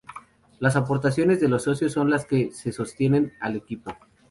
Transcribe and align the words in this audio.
Las 0.57 0.75
aportaciones 0.77 1.39
de 1.39 1.47
los 1.47 1.61
socios 1.61 1.91
son 1.91 2.09
las 2.09 2.25
que 2.25 2.51
se 2.53 2.71
sostienen 2.71 3.33
al 3.39 3.55
equipo. 3.55 3.95